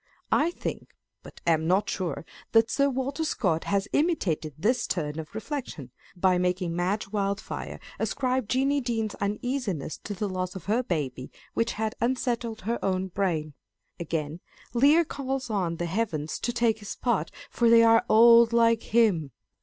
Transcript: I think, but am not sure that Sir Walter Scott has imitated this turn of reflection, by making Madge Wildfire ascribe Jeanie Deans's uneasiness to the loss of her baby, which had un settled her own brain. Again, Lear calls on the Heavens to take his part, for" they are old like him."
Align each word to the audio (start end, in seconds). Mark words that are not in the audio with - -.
I 0.31 0.49
think, 0.49 0.95
but 1.21 1.41
am 1.45 1.67
not 1.67 1.87
sure 1.87 2.25
that 2.53 2.71
Sir 2.71 2.89
Walter 2.89 3.23
Scott 3.23 3.65
has 3.65 3.87
imitated 3.93 4.55
this 4.57 4.87
turn 4.87 5.19
of 5.19 5.35
reflection, 5.35 5.91
by 6.15 6.39
making 6.39 6.75
Madge 6.75 7.09
Wildfire 7.09 7.79
ascribe 7.99 8.49
Jeanie 8.49 8.81
Deans's 8.81 9.15
uneasiness 9.21 9.99
to 9.99 10.15
the 10.15 10.27
loss 10.27 10.55
of 10.55 10.65
her 10.65 10.81
baby, 10.81 11.31
which 11.53 11.73
had 11.73 11.93
un 12.01 12.15
settled 12.15 12.61
her 12.61 12.83
own 12.83 13.09
brain. 13.09 13.53
Again, 13.99 14.39
Lear 14.73 15.05
calls 15.05 15.51
on 15.51 15.75
the 15.75 15.85
Heavens 15.85 16.39
to 16.39 16.51
take 16.51 16.79
his 16.79 16.95
part, 16.95 17.29
for" 17.51 17.69
they 17.69 17.83
are 17.83 18.03
old 18.09 18.53
like 18.53 18.81
him." 18.81 19.29